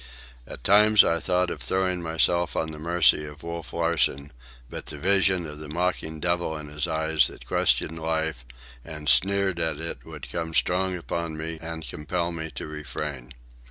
At 0.47 0.63
times 0.63 1.03
I 1.05 1.19
thought 1.19 1.51
of 1.51 1.61
throwing 1.61 2.01
myself 2.01 2.55
on 2.55 2.71
the 2.71 2.79
mercy 2.79 3.23
of 3.23 3.43
Wolf 3.43 3.71
Larsen, 3.71 4.33
but 4.67 4.87
the 4.87 4.97
vision 4.97 5.45
of 5.45 5.59
the 5.59 5.69
mocking 5.69 6.19
devil 6.19 6.57
in 6.57 6.69
his 6.69 6.87
eyes 6.87 7.27
that 7.27 7.45
questioned 7.45 7.99
life 7.99 8.43
and 8.83 9.07
sneered 9.07 9.59
at 9.59 9.77
it 9.79 10.03
would 10.03 10.31
come 10.31 10.55
strong 10.55 10.97
upon 10.97 11.37
me 11.37 11.59
and 11.61 11.87
compel 11.87 12.31
me 12.31 12.49
to 12.55 12.65
refrain. 12.65 13.33